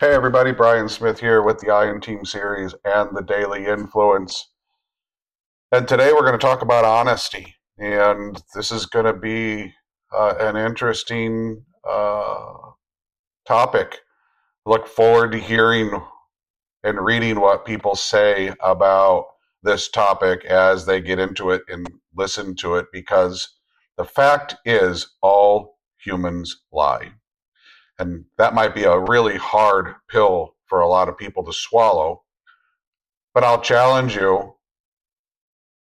Hey, 0.00 0.12
everybody, 0.12 0.50
Brian 0.50 0.88
Smith 0.88 1.20
here 1.20 1.40
with 1.40 1.60
the 1.60 1.70
Iron 1.70 2.00
Team 2.00 2.24
series 2.24 2.74
and 2.84 3.16
the 3.16 3.22
Daily 3.22 3.66
Influence. 3.66 4.50
And 5.70 5.86
today 5.86 6.12
we're 6.12 6.26
going 6.26 6.32
to 6.32 6.38
talk 6.38 6.62
about 6.62 6.84
honesty. 6.84 7.54
And 7.78 8.42
this 8.56 8.72
is 8.72 8.86
going 8.86 9.04
to 9.04 9.12
be 9.12 9.72
uh, 10.12 10.34
an 10.40 10.56
interesting 10.56 11.64
uh, 11.88 12.54
topic. 13.46 14.00
Look 14.66 14.88
forward 14.88 15.30
to 15.30 15.38
hearing 15.38 16.02
and 16.82 16.98
reading 16.98 17.38
what 17.38 17.64
people 17.64 17.94
say 17.94 18.52
about 18.64 19.26
this 19.62 19.88
topic 19.88 20.44
as 20.44 20.86
they 20.86 21.00
get 21.00 21.20
into 21.20 21.50
it 21.50 21.62
and 21.68 21.86
listen 22.16 22.56
to 22.56 22.74
it 22.74 22.86
because 22.92 23.48
the 23.96 24.04
fact 24.04 24.56
is 24.64 25.14
all 25.22 25.78
humans 26.04 26.64
lie. 26.72 27.12
And 27.98 28.24
that 28.38 28.54
might 28.54 28.74
be 28.74 28.84
a 28.84 28.98
really 28.98 29.36
hard 29.36 29.94
pill 30.08 30.56
for 30.66 30.80
a 30.80 30.88
lot 30.88 31.08
of 31.08 31.16
people 31.16 31.44
to 31.44 31.52
swallow. 31.52 32.22
But 33.32 33.44
I'll 33.44 33.60
challenge 33.60 34.16
you 34.16 34.54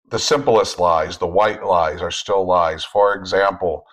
the 0.09 0.19
simplest 0.19 0.77
lies, 0.77 1.17
the 1.17 1.27
white 1.27 1.63
lies, 1.63 2.01
are 2.01 2.11
still 2.11 2.45
lies. 2.45 2.83
For 2.83 3.15
example, 3.15 3.85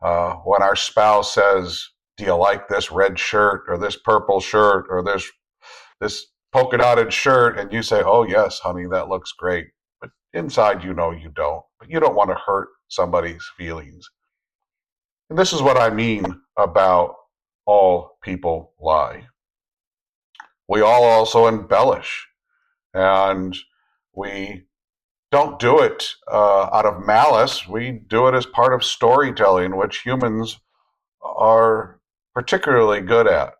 uh, 0.00 0.34
when 0.36 0.62
our 0.62 0.76
spouse 0.76 1.34
says, 1.34 1.88
"Do 2.16 2.24
you 2.24 2.34
like 2.34 2.68
this 2.68 2.92
red 2.92 3.18
shirt 3.18 3.64
or 3.68 3.76
this 3.76 3.96
purple 3.96 4.40
shirt 4.40 4.86
or 4.88 5.02
this 5.02 5.28
this 6.00 6.26
polka 6.52 6.78
dotted 6.78 7.12
shirt?" 7.12 7.58
and 7.58 7.72
you 7.72 7.82
say, 7.82 8.02
"Oh 8.04 8.22
yes, 8.22 8.60
honey, 8.60 8.86
that 8.86 9.08
looks 9.08 9.32
great," 9.32 9.68
but 10.00 10.10
inside 10.32 10.84
you 10.84 10.94
know 10.94 11.10
you 11.10 11.30
don't. 11.30 11.64
But 11.80 11.90
you 11.90 11.98
don't 11.98 12.14
want 12.14 12.30
to 12.30 12.36
hurt 12.36 12.68
somebody's 12.88 13.44
feelings. 13.56 14.08
And 15.30 15.38
this 15.38 15.52
is 15.52 15.62
what 15.62 15.76
I 15.76 15.90
mean 15.90 16.24
about 16.56 17.16
all 17.66 18.18
people 18.22 18.72
lie. 18.80 19.26
We 20.68 20.80
all 20.80 21.04
also 21.04 21.46
embellish, 21.46 22.26
and 22.94 23.56
we 24.14 24.64
don't 25.30 25.58
do 25.58 25.80
it 25.80 26.08
uh, 26.30 26.68
out 26.72 26.86
of 26.86 27.04
malice. 27.04 27.68
We 27.68 27.90
do 27.90 28.28
it 28.28 28.34
as 28.34 28.46
part 28.46 28.72
of 28.72 28.84
storytelling, 28.84 29.76
which 29.76 30.02
humans 30.02 30.58
are 31.22 32.00
particularly 32.34 33.00
good 33.00 33.26
at. 33.26 33.54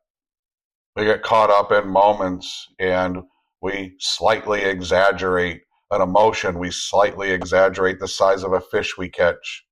We 0.95 1.05
get 1.05 1.23
caught 1.23 1.51
up 1.51 1.73
in 1.73 1.91
moments 1.91 2.69
and 2.79 3.19
we 3.61 3.97
slightly 3.99 4.63
exaggerate 4.63 5.63
an 5.91 6.01
emotion. 6.01 6.59
We 6.59 6.71
slightly 6.71 7.31
exaggerate 7.31 8.01
the 8.01 8.09
size 8.09 8.43
of 8.43 8.53
a 8.53 8.61
fish 8.61 8.97
we 8.97 9.09
catch. 9.09 9.67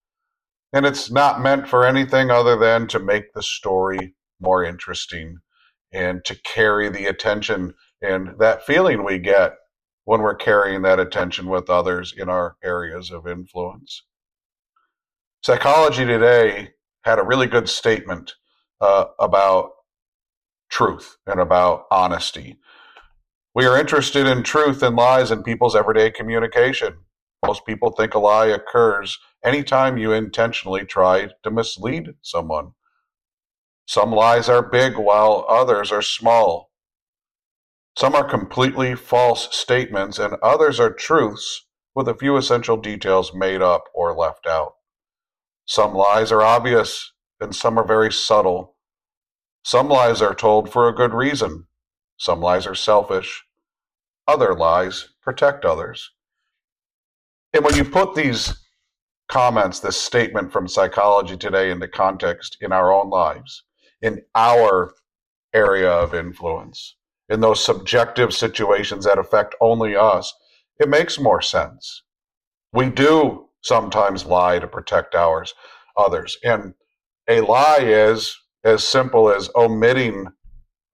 And 0.72 0.84
it's 0.84 1.10
not 1.10 1.40
meant 1.40 1.68
for 1.68 1.86
anything 1.86 2.30
other 2.30 2.56
than 2.56 2.88
to 2.88 2.98
make 2.98 3.32
the 3.32 3.42
story 3.42 4.14
more 4.40 4.64
interesting 4.64 5.38
and 5.92 6.24
to 6.24 6.34
carry 6.42 6.88
the 6.88 7.06
attention 7.06 7.74
and 8.02 8.38
that 8.38 8.66
feeling 8.66 9.04
we 9.04 9.18
get 9.18 9.54
when 10.04 10.20
we're 10.20 10.34
carrying 10.34 10.82
that 10.82 11.00
attention 11.00 11.48
with 11.48 11.70
others 11.70 12.12
in 12.16 12.28
our 12.28 12.56
areas 12.62 13.10
of 13.10 13.26
influence. 13.26 14.02
Psychology 15.42 16.04
Today 16.04 16.70
had 17.04 17.18
a 17.18 17.24
really 17.24 17.46
good 17.46 17.68
statement 17.68 18.34
uh, 18.80 19.06
about 19.18 19.70
truth 20.70 21.16
and 21.26 21.40
about 21.40 21.84
honesty. 21.90 22.58
We 23.54 23.66
are 23.66 23.78
interested 23.78 24.26
in 24.26 24.42
truth 24.42 24.82
and 24.82 24.96
lies 24.96 25.30
in 25.30 25.42
people's 25.42 25.76
everyday 25.76 26.10
communication. 26.10 26.96
Most 27.46 27.64
people 27.66 27.90
think 27.90 28.14
a 28.14 28.18
lie 28.18 28.46
occurs 28.46 29.18
anytime 29.44 29.96
you 29.96 30.12
intentionally 30.12 30.84
try 30.84 31.28
to 31.42 31.50
mislead 31.50 32.14
someone. 32.22 32.72
Some 33.86 34.12
lies 34.12 34.48
are 34.48 34.62
big 34.62 34.96
while 34.96 35.44
others 35.48 35.92
are 35.92 36.02
small. 36.02 36.70
Some 37.96 38.14
are 38.14 38.28
completely 38.28 38.94
false 38.94 39.54
statements, 39.54 40.18
and 40.18 40.34
others 40.42 40.80
are 40.80 40.92
truths 40.92 41.66
with 41.94 42.08
a 42.08 42.14
few 42.14 42.36
essential 42.36 42.76
details 42.76 43.32
made 43.34 43.62
up 43.62 43.84
or 43.94 44.16
left 44.16 44.46
out. 44.46 44.74
Some 45.66 45.94
lies 45.94 46.32
are 46.32 46.42
obvious, 46.42 47.12
and 47.40 47.54
some 47.54 47.78
are 47.78 47.86
very 47.86 48.12
subtle. 48.12 48.76
Some 49.64 49.88
lies 49.88 50.20
are 50.20 50.34
told 50.34 50.70
for 50.72 50.88
a 50.88 50.94
good 50.94 51.14
reason. 51.14 51.66
Some 52.16 52.40
lies 52.40 52.66
are 52.66 52.74
selfish. 52.74 53.44
Other 54.26 54.54
lies 54.54 55.10
protect 55.22 55.64
others. 55.64 56.10
And 57.52 57.64
when 57.64 57.76
you 57.76 57.84
put 57.84 58.14
these 58.14 58.66
comments, 59.28 59.78
this 59.80 59.96
statement 59.96 60.52
from 60.52 60.68
Psychology 60.68 61.36
Today 61.36 61.70
into 61.70 61.86
context 61.86 62.56
in 62.60 62.72
our 62.72 62.92
own 62.92 63.08
lives, 63.08 63.62
in 64.04 64.20
our 64.34 64.92
area 65.54 65.90
of 65.90 66.14
influence, 66.14 66.96
in 67.30 67.40
those 67.40 67.64
subjective 67.64 68.34
situations 68.34 69.06
that 69.06 69.18
affect 69.18 69.54
only 69.62 69.96
us, 69.96 70.32
it 70.78 70.90
makes 70.90 71.18
more 71.18 71.40
sense. 71.40 72.02
We 72.74 72.90
do 72.90 73.46
sometimes 73.62 74.26
lie 74.26 74.58
to 74.58 74.68
protect 74.68 75.14
ours, 75.14 75.54
others. 75.96 76.36
And 76.44 76.74
a 77.28 77.40
lie 77.40 77.80
is 77.80 78.36
as 78.62 78.84
simple 78.84 79.30
as 79.30 79.48
omitting 79.56 80.26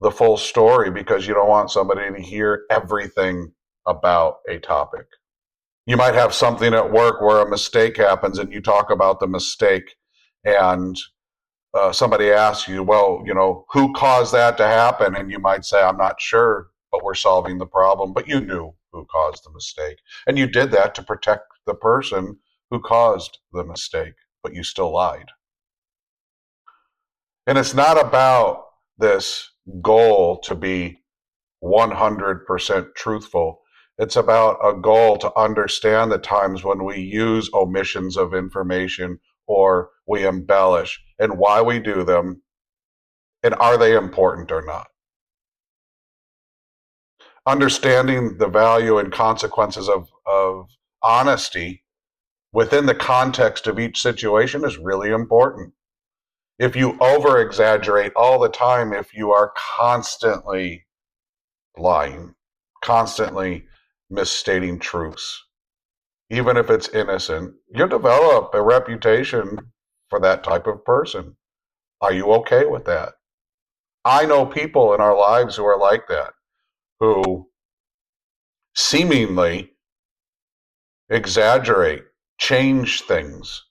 the 0.00 0.12
full 0.12 0.36
story 0.36 0.92
because 0.92 1.26
you 1.26 1.34
don't 1.34 1.48
want 1.48 1.72
somebody 1.72 2.12
to 2.12 2.22
hear 2.22 2.62
everything 2.70 3.52
about 3.88 4.36
a 4.48 4.60
topic. 4.60 5.06
You 5.84 5.96
might 5.96 6.14
have 6.14 6.32
something 6.32 6.74
at 6.74 6.92
work 6.92 7.20
where 7.20 7.40
a 7.40 7.50
mistake 7.50 7.96
happens 7.96 8.38
and 8.38 8.52
you 8.52 8.60
talk 8.60 8.90
about 8.90 9.18
the 9.18 9.26
mistake 9.26 9.96
and 10.44 10.96
uh, 11.74 11.92
somebody 11.92 12.30
asks 12.30 12.68
you, 12.68 12.82
well, 12.82 13.22
you 13.24 13.34
know, 13.34 13.64
who 13.70 13.92
caused 13.92 14.32
that 14.34 14.56
to 14.56 14.66
happen? 14.66 15.14
And 15.14 15.30
you 15.30 15.38
might 15.38 15.64
say, 15.64 15.82
I'm 15.82 15.96
not 15.96 16.20
sure, 16.20 16.68
but 16.90 17.04
we're 17.04 17.14
solving 17.14 17.58
the 17.58 17.66
problem. 17.66 18.12
But 18.12 18.28
you 18.28 18.40
knew 18.40 18.74
who 18.92 19.06
caused 19.10 19.44
the 19.44 19.52
mistake. 19.52 19.98
And 20.26 20.38
you 20.38 20.46
did 20.46 20.70
that 20.72 20.94
to 20.96 21.02
protect 21.02 21.44
the 21.66 21.74
person 21.74 22.38
who 22.70 22.80
caused 22.80 23.38
the 23.52 23.64
mistake, 23.64 24.14
but 24.42 24.54
you 24.54 24.64
still 24.64 24.92
lied. 24.92 25.28
And 27.46 27.58
it's 27.58 27.74
not 27.74 28.00
about 28.00 28.66
this 28.98 29.50
goal 29.82 30.38
to 30.40 30.54
be 30.54 31.00
100% 31.62 32.94
truthful. 32.94 33.60
It's 33.98 34.16
about 34.16 34.58
a 34.64 34.78
goal 34.78 35.18
to 35.18 35.38
understand 35.38 36.10
the 36.10 36.18
times 36.18 36.64
when 36.64 36.84
we 36.84 36.98
use 37.00 37.50
omissions 37.52 38.16
of 38.16 38.34
information 38.34 39.20
or 39.50 39.90
we 40.06 40.24
embellish 40.24 41.02
and 41.18 41.36
why 41.36 41.60
we 41.60 41.80
do 41.80 42.04
them 42.04 42.40
and 43.42 43.52
are 43.56 43.76
they 43.76 43.96
important 43.96 44.52
or 44.52 44.62
not. 44.64 44.86
Understanding 47.46 48.38
the 48.38 48.46
value 48.46 48.98
and 48.98 49.12
consequences 49.12 49.88
of, 49.88 50.08
of 50.24 50.68
honesty 51.02 51.82
within 52.52 52.86
the 52.86 52.94
context 52.94 53.66
of 53.66 53.80
each 53.80 54.00
situation 54.00 54.64
is 54.64 54.78
really 54.78 55.10
important. 55.10 55.72
If 56.60 56.76
you 56.76 56.96
over 57.00 57.40
exaggerate 57.40 58.12
all 58.14 58.38
the 58.38 58.50
time, 58.50 58.92
if 58.92 59.12
you 59.12 59.32
are 59.32 59.52
constantly 59.56 60.86
lying, 61.76 62.36
constantly 62.84 63.64
misstating 64.10 64.78
truths, 64.78 65.44
even 66.30 66.56
if 66.56 66.70
it's 66.70 66.88
innocent, 66.88 67.54
you 67.68 67.86
develop 67.88 68.54
a 68.54 68.62
reputation 68.62 69.58
for 70.08 70.20
that 70.20 70.44
type 70.44 70.66
of 70.66 70.84
person. 70.84 71.36
Are 72.00 72.12
you 72.12 72.32
okay 72.34 72.66
with 72.66 72.84
that? 72.86 73.14
I 74.04 74.24
know 74.26 74.46
people 74.46 74.94
in 74.94 75.00
our 75.00 75.16
lives 75.16 75.56
who 75.56 75.64
are 75.64 75.78
like 75.78 76.08
that, 76.08 76.32
who 77.00 77.48
seemingly 78.74 79.72
exaggerate, 81.10 82.04
change 82.38 83.02
things, 83.02 83.64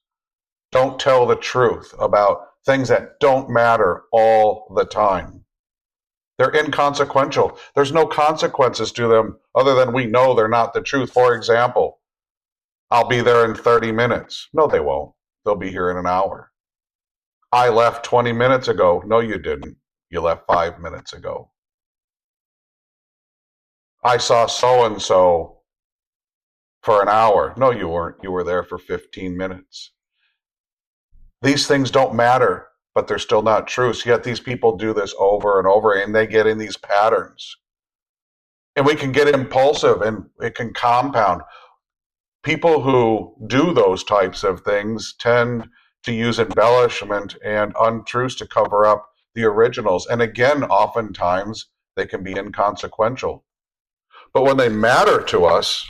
don't 0.72 1.00
tell 1.00 1.26
the 1.26 1.36
truth 1.36 1.96
about 2.00 2.42
things 2.66 2.90
that 2.90 3.20
don't 3.20 3.50
matter 3.50 4.04
all 4.12 4.72
the 4.76 4.86
time. 4.86 5.46
They're 6.38 6.56
inconsequential. 6.56 7.58
There's 7.74 7.92
no 7.92 8.06
consequences 8.06 8.92
to 8.94 9.08
them 9.08 9.40
other 9.56 9.74
than 9.74 9.94
we 9.94 10.06
know 10.06 10.36
they're 10.36 10.48
not 10.48 10.74
the 10.74 10.82
truth. 10.82 11.12
For 11.12 11.34
example, 11.34 11.99
I'll 12.92 13.08
be 13.08 13.22
there 13.22 13.46
in 13.46 13.56
30 13.56 13.92
minutes. 13.92 14.50
No, 14.54 14.68
they 14.68 14.80
won't. 14.80 15.12
They'll 15.46 15.56
be 15.56 15.70
here 15.70 15.92
in 15.92 15.98
an 15.98 16.08
hour. 16.08 16.52
I 17.52 17.70
left 17.70 18.06
20 18.06 18.32
minutes 18.32 18.68
ago. 18.68 19.04
No, 19.06 19.20
you 19.20 19.38
didn't. 19.40 19.78
You 20.10 20.22
left 20.22 20.48
five 20.48 20.80
minutes 20.80 21.14
ago. 21.14 21.52
I 24.04 24.18
saw 24.18 24.46
so 24.46 24.86
and 24.86 25.02
so 25.02 25.60
for 26.82 27.02
an 27.02 27.10
hour. 27.10 27.54
No, 27.58 27.72
you 27.72 27.90
weren't. 27.90 28.18
You 28.24 28.32
were 28.32 28.44
there 28.44 28.64
for 28.64 28.78
15 28.78 29.36
minutes. 29.36 29.92
These 31.42 31.68
things 31.68 31.92
don't 31.92 32.16
matter, 32.16 32.68
but 32.96 33.08
they're 33.08 33.20
still 33.20 33.42
not 33.42 33.68
true. 33.68 33.94
So 33.94 34.10
yet 34.10 34.24
these 34.24 34.40
people 34.40 34.78
do 34.78 34.94
this 34.94 35.14
over 35.20 35.60
and 35.60 35.68
over 35.68 35.94
and 35.94 36.14
they 36.14 36.28
get 36.28 36.48
in 36.48 36.58
these 36.58 36.78
patterns. 36.78 37.56
And 38.76 38.86
we 38.86 38.96
can 38.96 39.12
get 39.12 39.28
impulsive 39.28 40.02
and 40.02 40.26
it 40.40 40.56
can 40.56 40.74
compound. 40.74 41.42
People 42.44 42.82
who 42.82 43.36
do 43.48 43.74
those 43.74 44.04
types 44.04 44.44
of 44.44 44.62
things 44.62 45.14
tend 45.20 45.68
to 46.04 46.14
use 46.14 46.40
embellishment 46.40 47.36
and 47.44 47.74
untruths 47.80 48.36
to 48.36 48.48
cover 48.48 48.86
up 48.86 49.10
the 49.36 49.44
originals. 49.44 50.08
And 50.08 50.22
again, 50.22 50.64
oftentimes 50.64 51.68
they 51.96 52.06
can 52.06 52.24
be 52.24 52.34
inconsequential. 52.38 53.44
But 54.34 54.44
when 54.44 54.58
they 54.58 54.70
matter 54.70 55.22
to 55.24 55.46
us, 55.46 55.88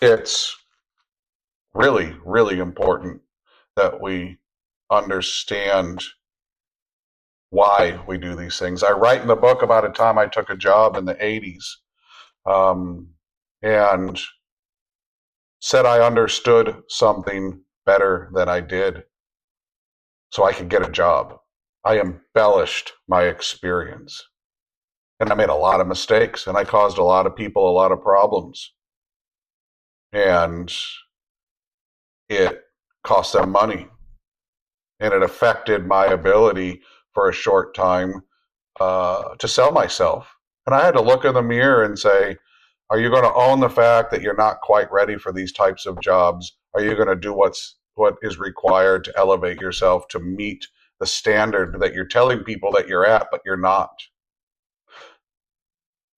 it's 0.00 0.56
really, 1.74 2.16
really 2.24 2.58
important 2.58 3.20
that 3.76 4.00
we 4.00 4.38
understand 4.90 6.02
why 7.50 8.00
we 8.06 8.18
do 8.18 8.34
these 8.34 8.58
things. 8.58 8.82
I 8.82 8.92
write 8.92 9.20
in 9.20 9.28
the 9.28 9.36
book 9.36 9.62
about 9.62 9.84
a 9.84 9.90
time 9.90 10.18
I 10.18 10.26
took 10.26 10.50
a 10.50 10.56
job 10.56 10.96
in 10.96 11.04
the 11.04 11.14
80s 11.14 11.64
um, 12.46 13.08
and 13.62 14.20
said 15.60 15.86
I 15.86 16.04
understood 16.04 16.82
something 16.88 17.62
better 17.84 18.30
than 18.34 18.48
I 18.48 18.60
did 18.60 19.04
so 20.30 20.44
I 20.44 20.52
could 20.52 20.68
get 20.68 20.86
a 20.86 20.90
job. 20.90 21.38
I 21.84 22.00
embellished 22.00 22.92
my 23.08 23.22
experience. 23.22 24.22
And 25.18 25.30
I 25.30 25.34
made 25.34 25.48
a 25.48 25.54
lot 25.54 25.80
of 25.80 25.86
mistakes 25.86 26.46
and 26.46 26.58
I 26.58 26.64
caused 26.64 26.98
a 26.98 27.02
lot 27.02 27.26
of 27.26 27.36
people 27.36 27.68
a 27.68 27.72
lot 27.72 27.92
of 27.92 28.02
problems. 28.02 28.72
And 30.12 30.72
it 32.28 32.62
cost 33.02 33.32
them 33.32 33.50
money. 33.50 33.88
And 35.00 35.14
it 35.14 35.22
affected 35.22 35.86
my 35.86 36.06
ability 36.06 36.82
for 37.14 37.28
a 37.28 37.32
short 37.32 37.74
time 37.74 38.22
uh, 38.80 39.36
to 39.38 39.48
sell 39.48 39.72
myself. 39.72 40.34
And 40.66 40.74
I 40.74 40.84
had 40.84 40.94
to 40.94 41.00
look 41.00 41.24
in 41.24 41.34
the 41.34 41.42
mirror 41.42 41.84
and 41.84 41.98
say, 41.98 42.36
are 42.90 43.00
you 43.00 43.10
going 43.10 43.24
to 43.24 43.34
own 43.34 43.60
the 43.60 43.68
fact 43.68 44.10
that 44.10 44.22
you're 44.22 44.36
not 44.36 44.60
quite 44.60 44.90
ready 44.92 45.16
for 45.16 45.32
these 45.32 45.52
types 45.52 45.86
of 45.86 46.00
jobs? 46.00 46.56
Are 46.74 46.82
you 46.82 46.94
going 46.94 47.08
to 47.08 47.16
do 47.16 47.32
what's 47.32 47.76
what 47.94 48.16
is 48.22 48.38
required 48.38 49.04
to 49.04 49.18
elevate 49.18 49.60
yourself 49.60 50.06
to 50.08 50.20
meet 50.20 50.66
the 51.00 51.06
standard 51.06 51.80
that 51.80 51.94
you're 51.94 52.04
telling 52.04 52.44
people 52.44 52.70
that 52.72 52.86
you're 52.86 53.06
at, 53.06 53.28
but 53.30 53.40
you're 53.44 53.56
not? 53.56 53.90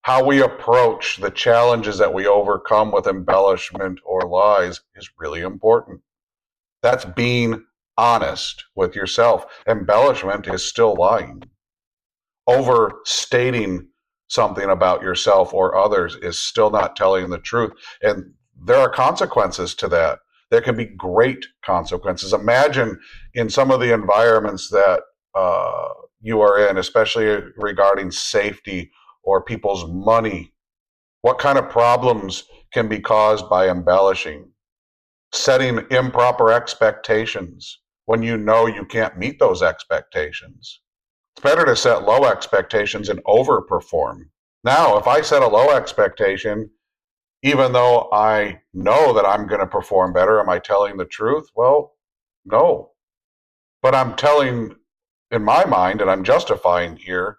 How 0.02 0.24
we 0.24 0.42
approach 0.42 1.18
the 1.18 1.30
challenges 1.30 1.98
that 1.98 2.12
we 2.12 2.26
overcome 2.26 2.92
with 2.92 3.06
embellishment 3.06 4.00
or 4.04 4.22
lies 4.22 4.80
is 4.94 5.10
really 5.18 5.40
important. 5.40 6.00
That's 6.82 7.04
being 7.04 7.64
honest 7.96 8.64
with 8.74 8.94
yourself. 8.94 9.46
Embellishment 9.66 10.46
is 10.46 10.64
still 10.64 10.94
lying. 10.94 11.42
Overstating 12.46 13.88
something 14.28 14.68
about 14.68 15.02
yourself 15.02 15.52
or 15.52 15.76
others 15.76 16.16
is 16.16 16.38
still 16.38 16.70
not 16.70 16.96
telling 16.96 17.30
the 17.30 17.38
truth. 17.38 17.72
And 18.02 18.32
there 18.62 18.78
are 18.78 18.90
consequences 18.90 19.74
to 19.76 19.88
that. 19.88 20.20
There 20.50 20.60
can 20.60 20.76
be 20.76 20.86
great 20.86 21.44
consequences. 21.64 22.32
Imagine 22.32 22.98
in 23.34 23.50
some 23.50 23.70
of 23.70 23.80
the 23.80 23.92
environments 23.92 24.70
that 24.70 25.00
uh, 25.34 25.88
you 26.20 26.40
are 26.40 26.68
in, 26.68 26.78
especially 26.78 27.26
regarding 27.56 28.10
safety 28.10 28.90
or 29.22 29.42
people's 29.42 29.86
money, 29.86 30.52
what 31.22 31.38
kind 31.38 31.58
of 31.58 31.68
problems 31.68 32.44
can 32.72 32.88
be 32.88 33.00
caused 33.00 33.48
by 33.50 33.68
embellishing, 33.68 34.50
setting 35.32 35.84
improper 35.90 36.52
expectations 36.52 37.80
when 38.06 38.22
you 38.22 38.38
know 38.38 38.66
you 38.66 38.86
can't 38.86 39.18
meet 39.18 39.38
those 39.38 39.62
expectations. 39.62 40.80
It's 41.38 41.44
better 41.44 41.64
to 41.66 41.76
set 41.76 42.02
low 42.02 42.24
expectations 42.24 43.10
and 43.10 43.22
overperform. 43.22 44.28
Now, 44.64 44.98
if 44.98 45.06
I 45.06 45.20
set 45.20 45.40
a 45.40 45.46
low 45.46 45.70
expectation, 45.70 46.68
even 47.44 47.72
though 47.72 48.08
I 48.12 48.60
know 48.74 49.12
that 49.12 49.24
I'm 49.24 49.46
going 49.46 49.60
to 49.60 49.66
perform 49.68 50.12
better, 50.12 50.40
am 50.40 50.48
I 50.48 50.58
telling 50.58 50.96
the 50.96 51.04
truth? 51.04 51.48
Well, 51.54 51.94
no. 52.44 52.90
But 53.82 53.94
I'm 53.94 54.16
telling, 54.16 54.74
in 55.30 55.44
my 55.44 55.64
mind, 55.64 56.00
and 56.00 56.10
I'm 56.10 56.24
justifying 56.24 56.96
here, 56.96 57.38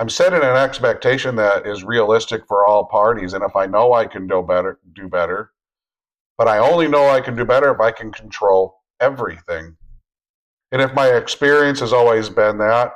I'm 0.00 0.08
setting 0.08 0.42
an 0.42 0.56
expectation 0.56 1.36
that 1.36 1.64
is 1.64 1.84
realistic 1.84 2.44
for 2.48 2.66
all 2.66 2.86
parties. 2.86 3.34
And 3.34 3.44
if 3.44 3.54
I 3.54 3.66
know 3.66 3.92
I 3.92 4.06
can 4.06 4.26
do 4.26 4.42
better, 4.42 4.80
do 4.94 5.08
better, 5.08 5.52
but 6.38 6.48
I 6.48 6.58
only 6.58 6.88
know 6.88 7.08
I 7.08 7.20
can 7.20 7.36
do 7.36 7.44
better 7.44 7.72
if 7.72 7.80
I 7.80 7.92
can 7.92 8.10
control 8.10 8.82
everything. 8.98 9.76
And 10.72 10.82
if 10.82 10.92
my 10.92 11.06
experience 11.06 11.78
has 11.78 11.92
always 11.92 12.28
been 12.28 12.58
that, 12.58 12.94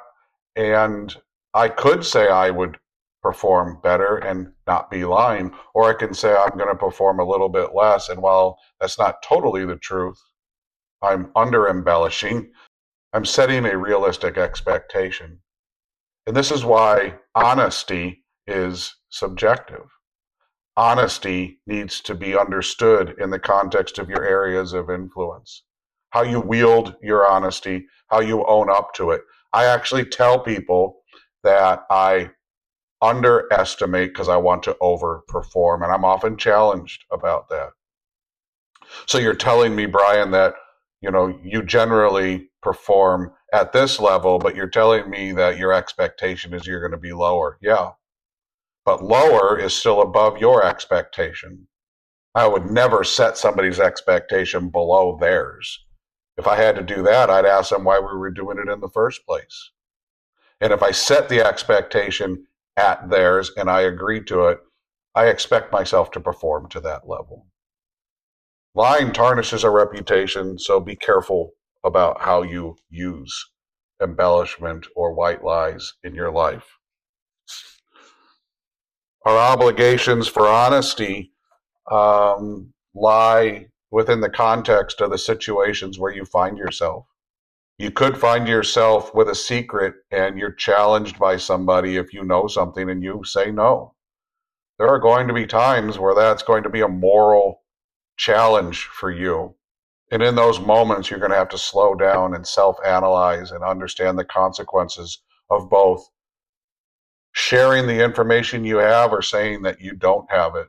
and 0.56 1.14
I 1.54 1.68
could 1.68 2.04
say 2.04 2.28
I 2.28 2.50
would 2.50 2.78
perform 3.22 3.80
better 3.82 4.16
and 4.16 4.52
not 4.66 4.90
be 4.90 5.04
lying, 5.04 5.52
or 5.74 5.88
I 5.88 5.94
can 5.94 6.14
say 6.14 6.34
I'm 6.34 6.56
going 6.56 6.68
to 6.68 6.76
perform 6.76 7.20
a 7.20 7.24
little 7.24 7.48
bit 7.48 7.74
less. 7.74 8.08
And 8.08 8.20
while 8.20 8.58
that's 8.80 8.98
not 8.98 9.22
totally 9.22 9.64
the 9.64 9.76
truth, 9.76 10.20
I'm 11.02 11.30
under 11.36 11.68
embellishing, 11.68 12.52
I'm 13.12 13.24
setting 13.24 13.66
a 13.66 13.76
realistic 13.76 14.38
expectation. 14.38 15.38
And 16.26 16.36
this 16.36 16.50
is 16.50 16.64
why 16.64 17.14
honesty 17.34 18.24
is 18.46 18.94
subjective. 19.10 19.86
Honesty 20.76 21.60
needs 21.66 22.00
to 22.02 22.14
be 22.14 22.36
understood 22.36 23.16
in 23.18 23.30
the 23.30 23.38
context 23.38 23.98
of 23.98 24.10
your 24.10 24.24
areas 24.24 24.72
of 24.72 24.90
influence 24.90 25.62
how 26.10 26.22
you 26.22 26.40
wield 26.40 26.96
your 27.02 27.26
honesty, 27.28 27.86
how 28.08 28.20
you 28.20 28.44
own 28.46 28.70
up 28.70 28.94
to 28.94 29.10
it. 29.10 29.20
I 29.56 29.64
actually 29.64 30.04
tell 30.04 30.38
people 30.38 30.98
that 31.42 31.86
I 31.90 32.28
underestimate 33.00 34.12
because 34.12 34.28
I 34.28 34.36
want 34.36 34.62
to 34.64 34.76
overperform, 34.82 35.82
and 35.82 35.90
I'm 35.90 36.04
often 36.04 36.36
challenged 36.36 37.06
about 37.10 37.48
that. 37.48 37.70
So 39.06 39.16
you're 39.16 39.34
telling 39.34 39.75
me, 39.75 39.86
Brian, 39.86 40.30
that 40.32 40.56
you 41.00 41.10
know 41.10 41.40
you 41.42 41.62
generally 41.62 42.50
perform 42.60 43.32
at 43.54 43.72
this 43.72 43.98
level, 43.98 44.38
but 44.38 44.54
you're 44.54 44.68
telling 44.68 45.08
me 45.08 45.32
that 45.32 45.56
your 45.56 45.72
expectation 45.72 46.52
is 46.52 46.66
you're 46.66 46.86
going 46.86 46.92
to 46.92 46.98
be 46.98 47.14
lower. 47.14 47.56
Yeah. 47.62 47.92
But 48.84 49.02
lower 49.02 49.58
is 49.58 49.72
still 49.72 50.02
above 50.02 50.36
your 50.36 50.66
expectation. 50.66 51.66
I 52.34 52.46
would 52.46 52.70
never 52.70 53.04
set 53.04 53.38
somebody's 53.38 53.80
expectation 53.80 54.68
below 54.68 55.16
theirs. 55.18 55.86
If 56.37 56.47
I 56.47 56.57
had 56.57 56.76
to 56.76 56.83
do 56.83 57.02
that, 57.02 57.31
I'd 57.31 57.47
ask 57.47 57.71
them 57.71 57.85
why 57.85 57.99
we 57.99 58.16
were 58.16 58.31
doing 58.31 58.59
it 58.59 58.71
in 58.71 58.81
the 58.81 58.88
first 58.88 59.25
place. 59.26 59.71
And 60.61 60.73
if 60.73 60.83
I 60.83 60.90
set 60.90 61.28
the 61.28 61.40
expectation 61.40 62.47
at 62.76 63.09
theirs 63.09 63.52
and 63.57 63.71
I 63.71 63.83
agree 63.83 64.23
to 64.25 64.47
it, 64.47 64.61
I 65.14 65.26
expect 65.26 65.73
myself 65.73 66.11
to 66.12 66.21
perform 66.21 66.69
to 66.71 66.81
that 66.81 67.09
level. 67.09 67.47
Lying 68.75 69.12
tarnishes 69.12 69.64
a 69.64 69.71
reputation, 69.71 70.59
so 70.59 70.78
be 70.78 70.97
careful 70.97 71.52
about 71.85 72.21
how 72.21 72.43
you 72.43 72.76
use 72.90 73.50
embellishment 74.02 74.87
or 74.95 75.14
white 75.14 75.43
lies 75.43 75.95
in 76.05 76.14
your 76.14 76.31
life. 76.31 76.66
Our 79.25 79.38
obligations 79.38 80.28
for 80.28 80.47
honesty 80.47 81.33
um, 81.90 82.75
lie 82.95 83.69
within 83.90 84.21
the 84.21 84.31
context 84.31 85.00
of 85.00 85.11
the 85.11 85.19
situations 85.19 85.99
where 85.99 86.12
you 86.12 86.25
find 86.25 86.59
yourself. 86.59 87.07
You 87.78 87.90
could 87.90 88.16
find 88.16 88.49
yourself 88.49 89.14
with 89.14 89.28
a 89.28 89.35
secret 89.35 89.95
and 90.11 90.38
you're 90.38 90.52
challenged 90.52 91.19
by 91.19 91.37
somebody 91.37 91.97
if 91.97 92.12
you 92.12 92.25
know 92.25 92.47
something 92.47 92.88
and 92.88 93.02
you 93.02 93.23
say 93.25 93.50
no. 93.50 93.95
There 94.78 94.88
are 94.88 94.99
going 94.99 95.28
to 95.28 95.35
be 95.35 95.47
times 95.47 95.99
where 95.99 96.14
that's 96.14 96.43
going 96.43 96.62
to 96.62 96.71
be 96.71 96.81
a 96.81 96.88
moral 96.88 97.62
challenge 98.16 98.85
for 98.85 99.11
you. 99.11 99.55
And 100.11 100.23
in 100.23 100.35
those 100.35 100.61
moments, 100.61 101.11
you're 101.11 101.21
going 101.21 101.33
to 101.33 101.38
have 101.38 101.49
to 101.50 101.59
slow 101.59 101.95
down 101.95 102.35
and 102.35 102.47
self 102.47 102.76
analyze 102.85 103.50
and 103.50 103.64
understand 103.64 104.19
the 104.19 104.25
consequences 104.25 105.23
of 105.50 105.69
both 105.69 106.09
sharing 107.33 107.87
the 107.87 108.02
information 108.02 108.64
you 108.64 108.78
have 108.78 109.12
or 109.12 109.21
saying 109.21 109.62
that 109.62 109.81
you 109.81 109.93
don't 109.93 110.31
have 110.31 110.55
it 110.57 110.69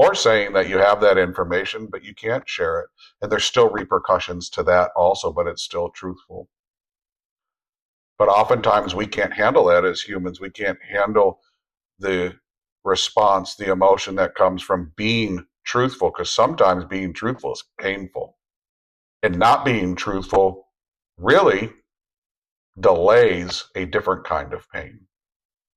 or 0.00 0.14
saying 0.14 0.54
that 0.54 0.66
you 0.66 0.78
have 0.78 0.98
that 1.02 1.18
information, 1.18 1.86
but 1.86 2.02
you 2.02 2.14
can't 2.14 2.48
share 2.48 2.80
it. 2.80 2.88
And 3.20 3.30
there's 3.30 3.44
still 3.44 3.68
repercussions 3.68 4.48
to 4.50 4.62
that 4.62 4.92
also, 4.96 5.30
but 5.30 5.46
it's 5.46 5.62
still 5.62 5.90
truthful. 5.90 6.48
But 8.16 8.30
oftentimes 8.30 8.94
we 8.94 9.06
can't 9.06 9.34
handle 9.34 9.66
that 9.66 9.84
as 9.84 10.00
humans. 10.00 10.40
We 10.40 10.48
can't 10.48 10.78
handle 10.90 11.40
the 11.98 12.34
response, 12.82 13.56
the 13.56 13.70
emotion 13.70 14.14
that 14.14 14.34
comes 14.34 14.62
from 14.62 14.90
being 14.96 15.44
truthful, 15.64 16.10
because 16.10 16.32
sometimes 16.32 16.86
being 16.86 17.12
truthful 17.12 17.52
is 17.52 17.64
painful. 17.78 18.38
And 19.22 19.38
not 19.38 19.66
being 19.66 19.96
truthful 19.96 20.68
really 21.18 21.74
delays 22.80 23.66
a 23.74 23.84
different 23.84 24.24
kind 24.24 24.54
of 24.54 24.66
pain. 24.70 25.00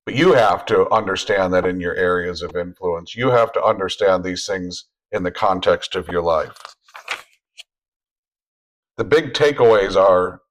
But 0.05 0.15
you 0.15 0.33
have 0.33 0.65
to 0.65 0.89
understand 0.91 1.53
that 1.53 1.65
in 1.65 1.79
your 1.79 1.95
areas 1.95 2.41
of 2.41 2.55
influence. 2.55 3.15
You 3.15 3.29
have 3.29 3.53
to 3.53 3.63
understand 3.63 4.24
these 4.24 4.45
things 4.45 4.86
in 5.12 5.24
the 5.24 5.31
context 5.31 5.95
of 5.95 6.10
your 6.10 6.22
life. 6.22 6.57
The 8.98 9.03
big 9.03 9.33
takeaways 9.33 9.95
are 9.95 10.41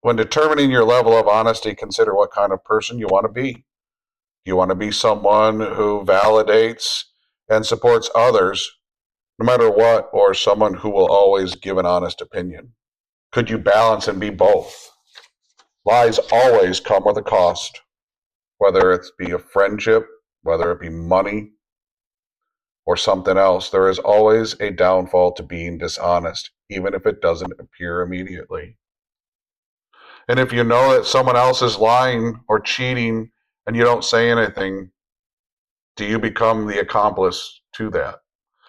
when 0.00 0.16
determining 0.16 0.70
your 0.70 0.84
level 0.84 1.16
of 1.16 1.26
honesty, 1.26 1.74
consider 1.74 2.14
what 2.14 2.30
kind 2.30 2.52
of 2.52 2.64
person 2.64 2.98
you 2.98 3.08
want 3.08 3.24
to 3.24 3.32
be. 3.32 3.64
You 4.44 4.54
want 4.54 4.70
to 4.70 4.76
be 4.76 4.92
someone 4.92 5.60
who 5.60 6.04
validates 6.04 7.02
and 7.48 7.66
supports 7.66 8.08
others 8.14 8.70
no 9.38 9.46
matter 9.46 9.70
what, 9.70 10.08
or 10.12 10.34
someone 10.34 10.74
who 10.74 10.90
will 10.90 11.10
always 11.10 11.54
give 11.54 11.78
an 11.78 11.86
honest 11.86 12.20
opinion? 12.20 12.72
Could 13.30 13.48
you 13.48 13.58
balance 13.58 14.08
and 14.08 14.18
be 14.18 14.30
both? 14.30 14.90
Lies 15.84 16.18
always 16.32 16.80
come 16.80 17.04
with 17.04 17.16
a 17.18 17.22
cost, 17.22 17.80
whether 18.58 18.92
it 18.92 19.06
be 19.18 19.30
a 19.30 19.38
friendship, 19.38 20.06
whether 20.42 20.70
it 20.70 20.80
be 20.80 20.88
money, 20.88 21.52
or 22.88 22.96
something 22.96 23.36
else. 23.36 23.68
There 23.68 23.90
is 23.90 23.98
always 23.98 24.58
a 24.60 24.70
downfall 24.70 25.32
to 25.32 25.42
being 25.42 25.76
dishonest, 25.76 26.50
even 26.70 26.94
if 26.94 27.06
it 27.06 27.20
doesn't 27.20 27.52
appear 27.60 28.00
immediately. 28.00 28.78
And 30.26 30.38
if 30.38 30.54
you 30.54 30.64
know 30.64 30.94
that 30.94 31.04
someone 31.04 31.36
else 31.36 31.60
is 31.60 31.78
lying 31.78 32.40
or 32.48 32.60
cheating 32.60 33.30
and 33.66 33.76
you 33.76 33.82
don't 33.84 34.04
say 34.04 34.30
anything, 34.30 34.90
do 35.96 36.06
you 36.06 36.18
become 36.18 36.66
the 36.66 36.80
accomplice 36.80 37.60
to 37.74 37.90
that? 37.90 38.20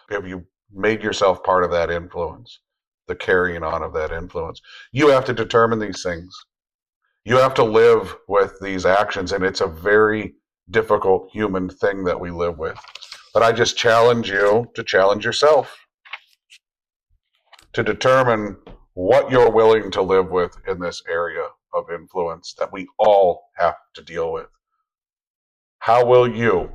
Have 0.09 0.27
you 0.27 0.45
made 0.73 1.01
yourself 1.01 1.41
part 1.43 1.63
of 1.63 1.71
that 1.71 1.89
influence, 1.89 2.59
the 3.07 3.15
carrying 3.15 3.63
on 3.63 3.83
of 3.83 3.93
that 3.93 4.11
influence? 4.11 4.61
You 4.91 5.07
have 5.09 5.23
to 5.25 5.33
determine 5.33 5.79
these 5.79 6.03
things. 6.03 6.35
You 7.25 7.37
have 7.37 7.53
to 7.55 7.63
live 7.63 8.15
with 8.27 8.57
these 8.61 8.85
actions, 8.85 9.31
and 9.31 9.43
it's 9.43 9.61
a 9.61 9.67
very 9.67 10.35
difficult 10.71 11.29
human 11.31 11.69
thing 11.69 12.03
that 12.05 12.19
we 12.19 12.31
live 12.31 12.57
with. 12.57 12.79
But 13.33 13.43
I 13.43 13.51
just 13.51 13.77
challenge 13.77 14.29
you 14.29 14.67
to 14.75 14.83
challenge 14.83 15.25
yourself 15.25 15.75
to 17.73 17.83
determine 17.83 18.57
what 18.93 19.31
you're 19.31 19.51
willing 19.51 19.91
to 19.91 20.01
live 20.01 20.29
with 20.29 20.55
in 20.67 20.79
this 20.79 21.03
area 21.07 21.45
of 21.73 21.91
influence 21.91 22.55
that 22.57 22.71
we 22.73 22.87
all 22.97 23.43
have 23.57 23.75
to 23.95 24.03
deal 24.03 24.31
with. 24.31 24.47
How 25.79 26.05
will 26.05 26.27
you 26.27 26.71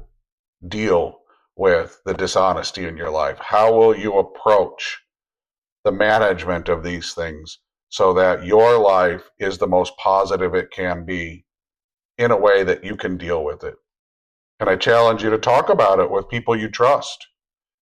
deal 0.68 1.20
with 1.56 2.00
the 2.04 2.14
dishonesty 2.14 2.86
in 2.86 2.96
your 2.96 3.10
life? 3.10 3.38
How 3.40 3.74
will 3.74 3.96
you 3.96 4.18
approach 4.18 5.00
the 5.84 5.92
management 5.92 6.68
of 6.68 6.82
these 6.82 7.12
things 7.12 7.58
so 7.94 8.12
that 8.12 8.44
your 8.44 8.76
life 8.76 9.30
is 9.38 9.56
the 9.56 9.68
most 9.68 9.96
positive 9.98 10.52
it 10.52 10.72
can 10.72 11.04
be 11.04 11.44
in 12.18 12.32
a 12.32 12.36
way 12.36 12.64
that 12.64 12.82
you 12.82 12.96
can 12.96 13.16
deal 13.16 13.44
with 13.44 13.62
it? 13.62 13.76
And 14.58 14.68
I 14.68 14.74
challenge 14.74 15.22
you 15.22 15.30
to 15.30 15.38
talk 15.38 15.68
about 15.68 16.00
it 16.00 16.10
with 16.10 16.28
people 16.28 16.56
you 16.56 16.68
trust. 16.68 17.24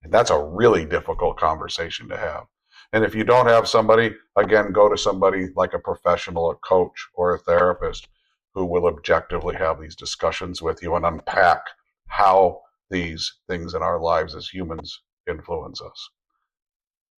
And 0.02 0.12
that's 0.12 0.28
a 0.28 0.38
really 0.38 0.84
difficult 0.84 1.38
conversation 1.38 2.10
to 2.10 2.18
have. 2.18 2.44
And 2.92 3.06
if 3.06 3.14
you 3.14 3.24
don't 3.24 3.46
have 3.46 3.66
somebody, 3.66 4.14
again, 4.36 4.70
go 4.70 4.90
to 4.90 4.98
somebody 4.98 5.48
like 5.56 5.72
a 5.72 5.78
professional, 5.78 6.50
a 6.50 6.56
coach, 6.56 7.08
or 7.14 7.34
a 7.34 7.38
therapist 7.38 8.06
who 8.52 8.66
will 8.66 8.88
objectively 8.88 9.56
have 9.56 9.80
these 9.80 9.96
discussions 9.96 10.60
with 10.60 10.82
you 10.82 10.94
and 10.94 11.06
unpack 11.06 11.62
how 12.08 12.60
these 12.90 13.32
things 13.48 13.72
in 13.72 13.80
our 13.80 13.98
lives 13.98 14.34
as 14.34 14.46
humans 14.46 15.00
influence 15.26 15.80
us. 15.80 16.10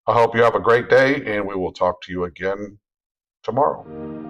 I 0.06 0.14
hope 0.14 0.35
you 0.35 0.42
have 0.42 0.56
a 0.56 0.61
great 0.61 0.88
day, 0.88 1.23
and 1.26 1.47
we 1.47 1.54
will 1.54 1.73
talk 1.73 2.02
to 2.02 2.12
you 2.12 2.25
again 2.25 2.78
tomorrow. 3.44 4.21